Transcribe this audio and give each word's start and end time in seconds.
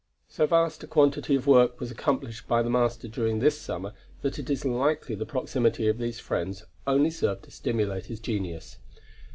So 0.27 0.47
vast 0.47 0.83
a 0.83 0.87
quantity 0.87 1.35
of 1.35 1.45
work 1.45 1.79
was 1.79 1.91
accomplished 1.91 2.47
by 2.47 2.63
the 2.63 2.71
master 2.71 3.07
during 3.07 3.37
this 3.37 3.61
summer, 3.61 3.93
that 4.23 4.39
it 4.39 4.49
is 4.49 4.65
likely 4.65 5.13
the 5.13 5.27
proximity 5.27 5.87
of 5.87 5.99
these 5.99 6.19
friends 6.19 6.63
only 6.87 7.11
served 7.11 7.43
to 7.43 7.51
stimulate 7.51 8.07
his 8.07 8.19
genius. 8.19 8.77